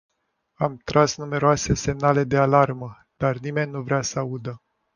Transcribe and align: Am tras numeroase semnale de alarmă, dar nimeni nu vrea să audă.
Am 0.53 0.77
tras 0.77 1.15
numeroase 1.17 1.73
semnale 1.75 2.23
de 2.23 2.37
alarmă, 2.37 3.07
dar 3.17 3.37
nimeni 3.37 3.71
nu 3.71 3.81
vrea 3.81 4.01
să 4.01 4.19
audă. 4.19 4.61